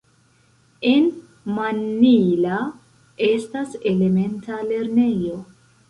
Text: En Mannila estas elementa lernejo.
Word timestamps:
En 0.91 1.05
Mannila 1.59 2.57
estas 3.31 3.79
elementa 3.93 4.63
lernejo. 4.75 5.43